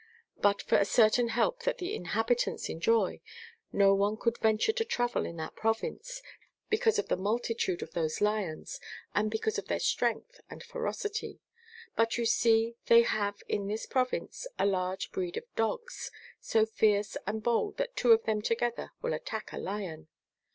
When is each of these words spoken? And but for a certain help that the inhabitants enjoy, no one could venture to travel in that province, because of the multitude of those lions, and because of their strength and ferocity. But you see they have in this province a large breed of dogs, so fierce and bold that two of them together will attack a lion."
And 0.37 0.41
but 0.41 0.63
for 0.63 0.79
a 0.79 0.83
certain 0.83 1.27
help 1.27 1.61
that 1.61 1.77
the 1.77 1.93
inhabitants 1.93 2.69
enjoy, 2.69 3.21
no 3.71 3.93
one 3.93 4.17
could 4.17 4.39
venture 4.39 4.71
to 4.73 4.83
travel 4.83 5.27
in 5.27 5.35
that 5.37 5.55
province, 5.55 6.23
because 6.71 6.97
of 6.97 7.07
the 7.07 7.15
multitude 7.15 7.83
of 7.83 7.91
those 7.91 8.19
lions, 8.19 8.79
and 9.13 9.29
because 9.29 9.59
of 9.59 9.67
their 9.67 9.77
strength 9.79 10.41
and 10.49 10.63
ferocity. 10.63 11.39
But 11.95 12.17
you 12.17 12.25
see 12.25 12.77
they 12.87 13.03
have 13.03 13.43
in 13.47 13.67
this 13.67 13.85
province 13.85 14.47
a 14.57 14.65
large 14.65 15.11
breed 15.11 15.37
of 15.37 15.43
dogs, 15.55 16.09
so 16.39 16.65
fierce 16.65 17.15
and 17.27 17.43
bold 17.43 17.77
that 17.77 17.95
two 17.95 18.11
of 18.11 18.23
them 18.23 18.41
together 18.41 18.93
will 19.03 19.13
attack 19.13 19.53
a 19.53 19.59
lion." 19.59 20.07